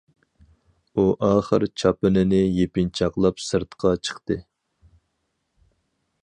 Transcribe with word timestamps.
ئۇ 0.95 1.03
ئاخىر 1.27 1.65
چاپىنىنى 1.81 2.39
يېپىنچاقلاپ 2.61 3.45
سىرتقا 3.49 3.93
چىقتى. 4.09 4.39